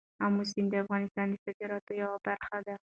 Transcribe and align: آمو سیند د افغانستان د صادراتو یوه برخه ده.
آمو 0.25 0.43
سیند 0.51 0.69
د 0.71 0.75
افغانستان 0.83 1.27
د 1.29 1.35
صادراتو 1.43 1.91
یوه 2.01 2.17
برخه 2.27 2.57
ده. 2.65 2.75